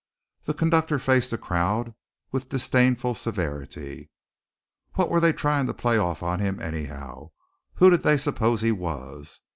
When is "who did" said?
7.75-8.01